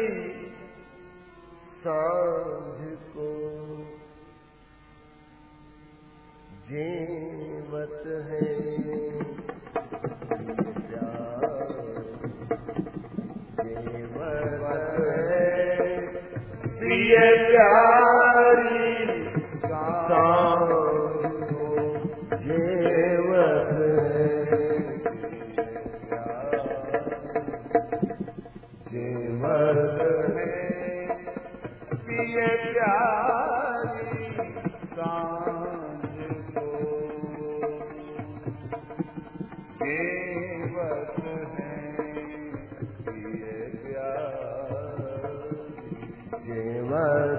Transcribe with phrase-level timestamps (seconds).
[1.84, 2.80] सांझ
[3.14, 3.28] को।
[6.70, 8.42] जेवत है
[46.47, 47.38] जेवत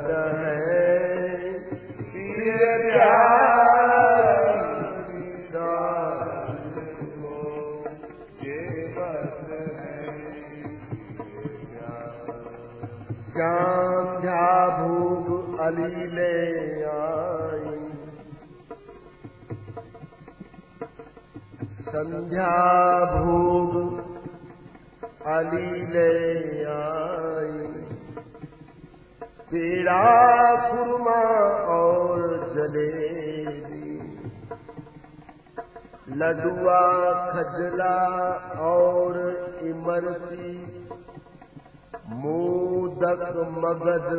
[21.99, 22.49] संध्या
[23.05, 23.99] भोग
[25.25, 25.79] अली
[29.51, 30.01] पेड़ा
[30.69, 31.21] खुरमा
[31.65, 32.19] और
[32.55, 33.99] जलेबी।
[36.09, 36.81] लडुआ
[37.31, 37.97] खजला
[38.59, 39.17] और
[39.63, 40.83] इमरती।
[42.09, 44.09] मोदक मगध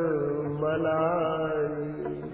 [0.60, 2.29] मलाई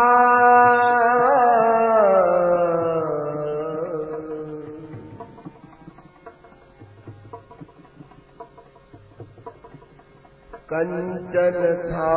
[10.72, 12.14] कंचन था।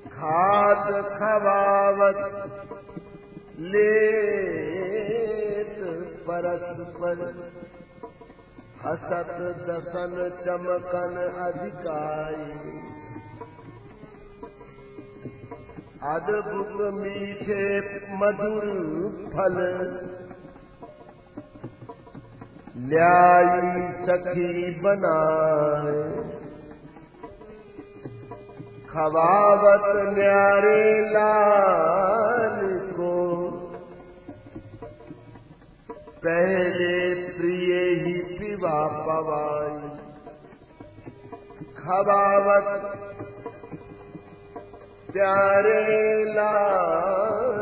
[0.07, 2.21] खाद खवावत
[3.59, 5.77] लेत
[6.27, 7.19] परस्पर
[8.85, 12.49] हसत दसन चमकन अधिकाई।
[16.15, 17.63] अद्भुत मीठे
[18.15, 18.65] मधुर
[19.33, 19.57] फल
[22.85, 26.25] ल्याई सखी बनाए।
[28.89, 33.15] खवावत न्यारे लाल को।
[36.01, 39.89] पहले प्रिय ही पिवा पवाई।
[41.77, 42.97] खवावत
[45.13, 47.54] प्यारे लाल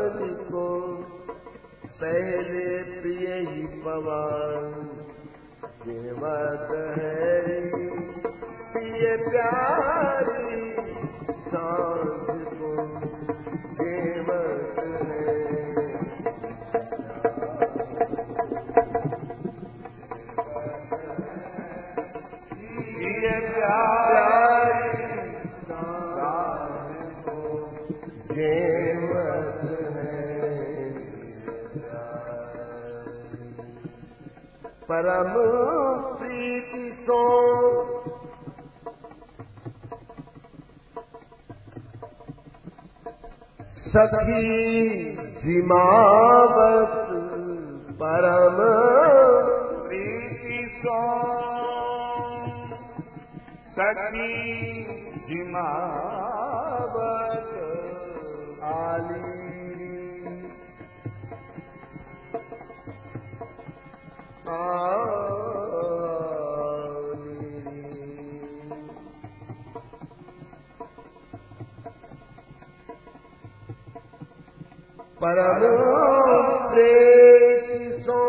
[34.88, 35.32] परम
[36.18, 37.20] प्रीति सो
[43.94, 44.40] सखी
[45.42, 46.94] जिमावत
[48.00, 48.58] परम
[49.84, 50.98] प्रीति सो
[53.76, 54.32] सखी
[55.28, 56.74] जिमावत
[58.72, 59.43] आली
[76.72, 78.20] प्रेति सो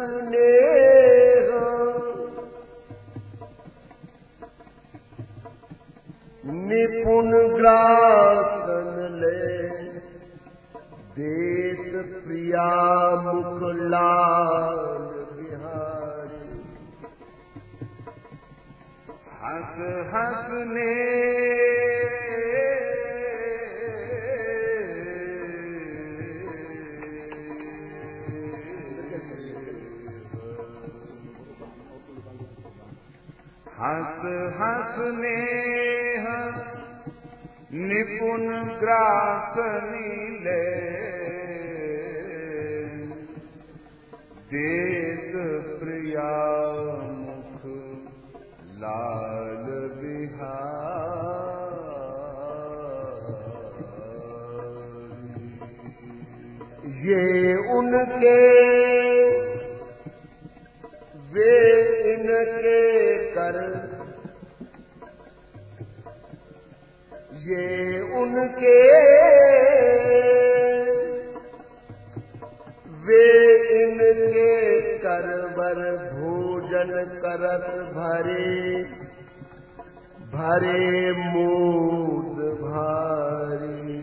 [48.82, 49.66] लाल
[50.00, 50.68] बिहारी।
[57.08, 57.24] ये
[57.78, 58.38] उनके
[61.34, 61.54] वे
[62.14, 62.82] इनके
[63.34, 63.58] कर।
[67.48, 67.66] ये
[68.22, 68.78] उनके
[73.08, 73.26] वे
[73.82, 74.50] इनके
[74.98, 75.80] करवर
[76.14, 76.92] भोजन
[77.26, 78.57] करत भरे
[80.58, 84.02] भरे मूद भारी।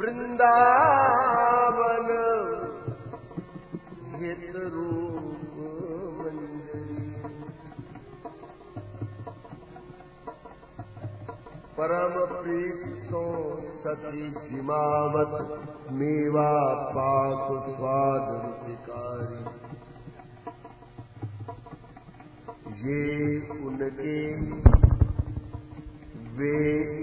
[0.03, 1.93] वृंदावन
[12.33, 13.19] प्रीत सो
[13.83, 15.35] सती जिमावत
[15.91, 16.49] मेवा
[16.95, 19.41] पाक स्वाद रुचिकारी
[22.81, 22.99] ये
[23.67, 24.17] उनके
[26.37, 26.55] वे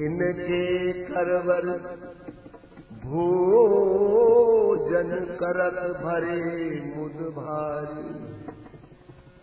[0.06, 0.64] इनके
[1.04, 1.68] करवर
[3.06, 8.34] भोजन करत भरे मुद भारी।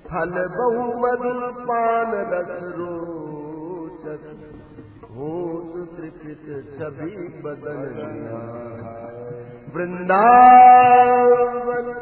[0.08, 4.52] फल बहु मधुर पान रस रोचक।
[5.04, 7.42] होत त्रिपित छवि
[8.06, 11.96] निहार। वृंदावन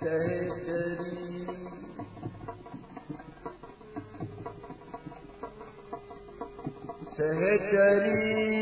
[0.01, 1.46] सहचरी
[7.18, 8.61] सहचरी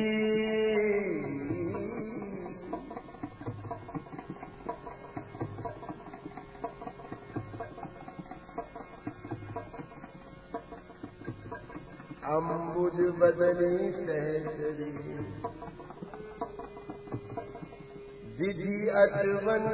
[19.39, 19.65] अचवन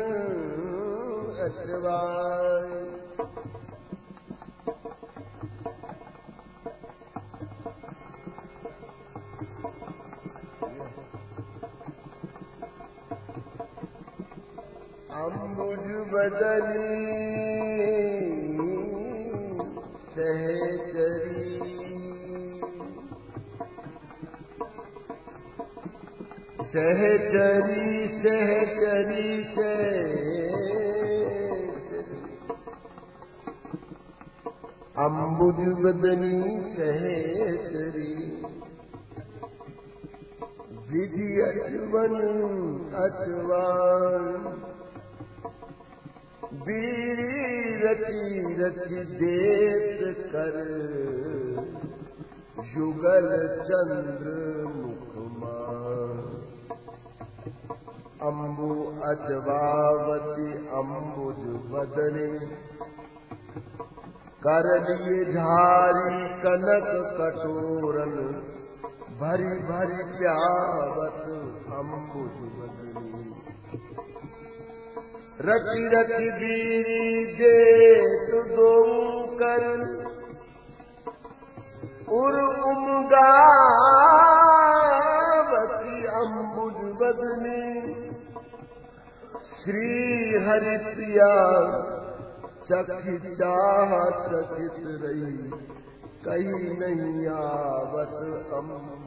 [1.44, 2.74] अचवाय
[15.18, 16.86] अम्बुज बदनी
[20.16, 20.95] सहचरी
[34.98, 36.40] अम्बुज बदनी
[36.76, 38.16] सहचरी।
[40.92, 42.16] विधि अचवन
[42.96, 44.44] अचवान
[46.54, 50.56] बीड़ी रची रची देत कर।
[52.78, 54.95] युगल चंद्र
[58.26, 58.68] अम्बु
[59.08, 60.46] अजवावती
[60.78, 61.42] अम्बुज
[61.72, 62.30] बदने।
[64.46, 68.16] लिए झारी कनक कटोरन
[69.20, 71.24] भरी भरी प्यावत
[71.74, 73.24] अम्बुज बदनी।
[75.42, 77.60] रति रति बीरी दे
[78.56, 78.72] दो
[79.42, 79.64] कर
[82.14, 82.36] उर
[82.70, 83.16] उमगावती
[86.16, 87.95] अम्बुज बदनी
[89.66, 89.92] श्री
[90.46, 91.30] हरि प्रिया
[92.70, 93.94] चखी चाह
[94.26, 95.32] चकित रही
[96.26, 98.14] कहीं नहीं आवत
[98.60, 99.00] बदनी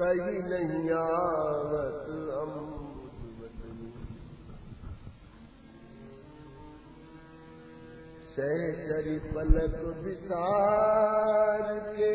[0.00, 2.06] कहीं नहीं आवत
[2.42, 3.90] अम्बुज बदनी
[8.36, 9.76] सहचरी पलक
[10.06, 12.14] विसार के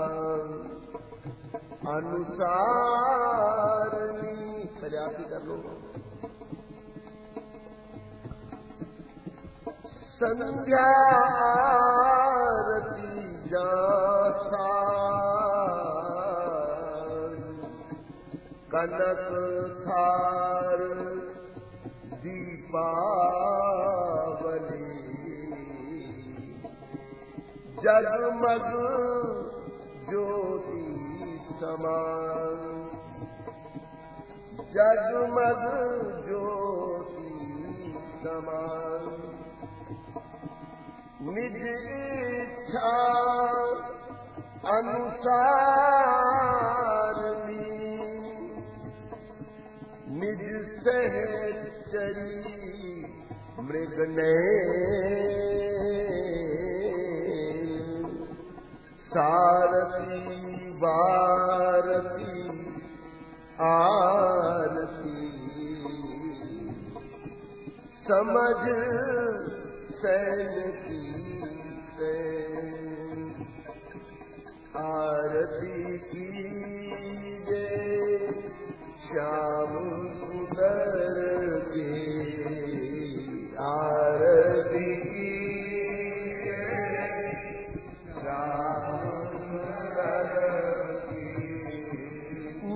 [5.31, 5.96] कर लो
[18.73, 19.29] कनक
[19.87, 20.81] थार
[22.23, 22.97] दीपावली
[27.85, 28.67] जगमग
[30.09, 30.83] ज्योति
[31.61, 32.59] समान
[34.77, 35.63] जगमग
[36.27, 37.31] ज्योति
[38.25, 38.86] समान
[41.27, 42.95] निज इच्छा
[44.77, 45.67] अनुसार
[53.67, 54.33] मृगने
[59.07, 60.21] सारथी
[60.83, 62.35] वारती
[63.67, 65.17] आरती
[68.07, 68.63] समझ
[69.99, 70.96] सैन की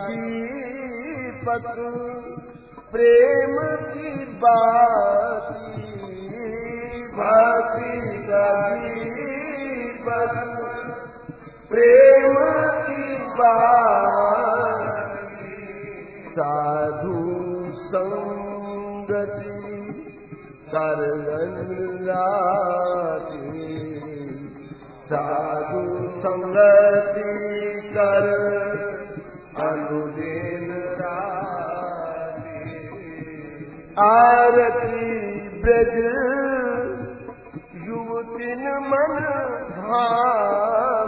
[0.00, 1.68] दीपक
[2.92, 4.10] प्रेम की
[4.42, 5.72] बाती
[7.16, 7.94] भक्ति
[8.28, 8.46] का
[8.82, 10.34] दीपक
[11.70, 12.36] प्रेम
[12.86, 13.06] की
[13.40, 13.90] बाती
[16.28, 17.18] साधु
[17.86, 19.52] संगति
[22.08, 23.62] राती
[25.06, 25.82] साधु
[26.18, 27.34] संगति
[27.96, 28.51] कर
[33.98, 35.00] आरती
[35.60, 35.96] ब्रज
[37.86, 39.16] युवतिन मन
[39.76, 41.01] भावे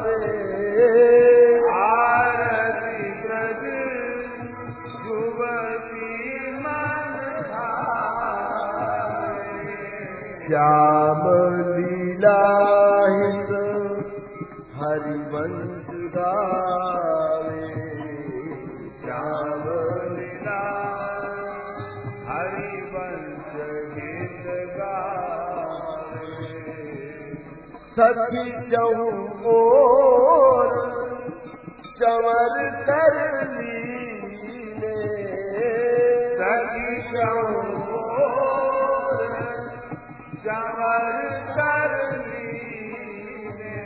[27.96, 28.44] सखी
[29.50, 30.70] और
[31.98, 32.56] चवर
[32.88, 33.18] कर
[36.40, 37.60] सखी चौर
[40.44, 41.06] चवर
[41.50, 43.76] कर लीने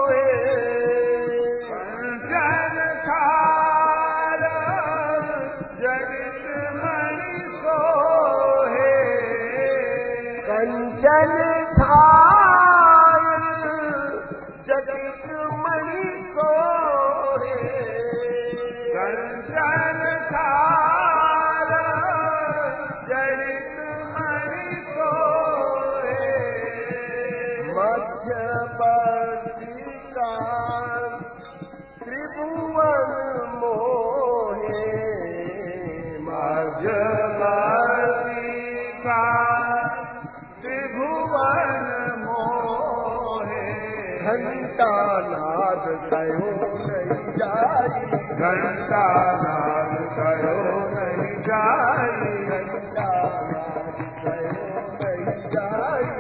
[44.27, 44.95] घंटा
[45.27, 46.49] नाद कयो
[46.87, 48.01] नहीं जाई
[48.39, 49.05] घंटा
[49.43, 50.57] नाद करो
[50.95, 53.07] नहीं जाई घंटा
[53.53, 56.11] नाद कयो नहीं जाई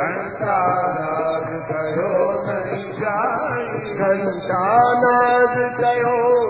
[0.00, 0.58] घंटा
[0.98, 2.12] नाद करो
[2.48, 4.62] नहीं जाई घंटा
[5.06, 6.41] नाद कयो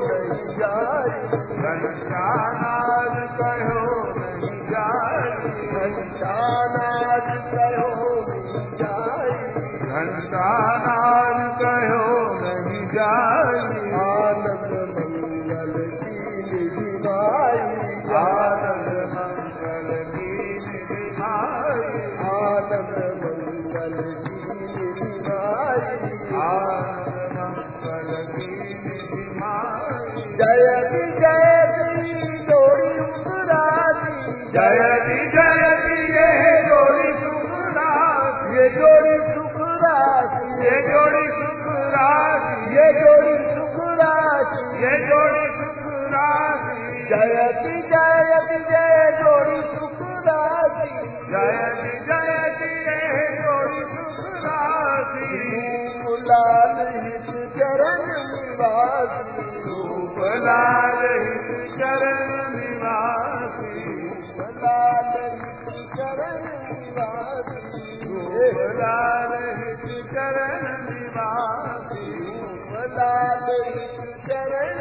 [74.29, 74.73] चरण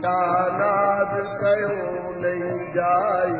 [0.00, 0.18] घंटा
[0.50, 1.10] नाद
[1.40, 1.72] कयो
[2.20, 3.34] नहीं जाई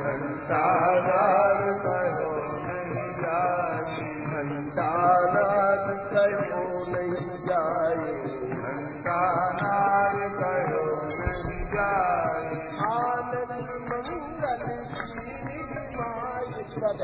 [0.00, 0.60] घंटा
[1.06, 2.28] नाद कहो
[2.66, 4.92] नहीं जाई घंटा
[5.34, 6.60] नाद कयो
[6.92, 8.14] नहीं जाई
[8.60, 9.18] घंटा
[9.58, 13.58] नाद कहो नहीं जाई आनंद
[13.90, 14.64] मंगल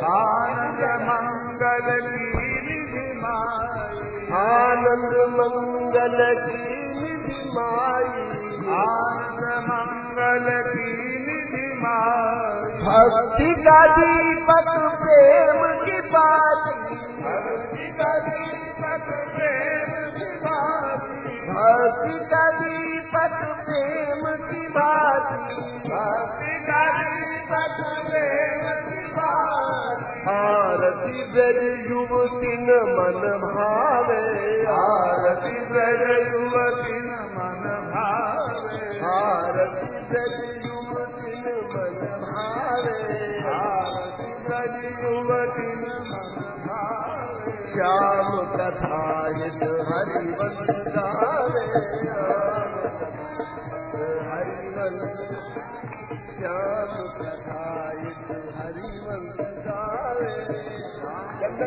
[0.07, 2.31] आनंद मंगल की
[2.63, 6.61] निधि माई आनंद मंगल की
[7.01, 8.30] निधि माई
[8.73, 10.89] आनंद मंगल की
[11.27, 11.67] निधि
[12.83, 14.69] भक्ति का दीपक
[15.01, 16.50] प्रेम की बाती
[31.33, 34.23] युवतिन मन भावे
[36.33, 38.81] युवती न मन भावे
[40.11, 40.35] ब्रज
[40.67, 42.97] युवतिन मन भावे
[43.53, 46.35] आरती ब्रज युवती न मन
[46.67, 48.35] भावे। श्याम
[49.39, 52.30] हित हरिवंश गावे